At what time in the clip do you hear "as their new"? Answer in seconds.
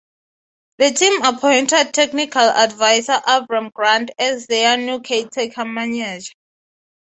4.17-4.99